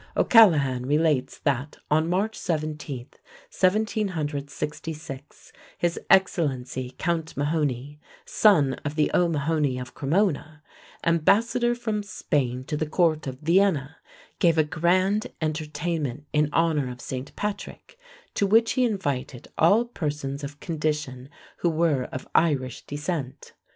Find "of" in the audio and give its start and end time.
8.83-8.95, 9.77-9.93, 13.27-13.37, 16.89-16.99, 20.43-20.59, 22.05-22.27